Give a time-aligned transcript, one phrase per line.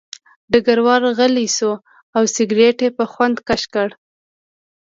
[0.51, 1.71] ډګروال غلی شو
[2.15, 3.89] او سګرټ یې په خوند کش کړ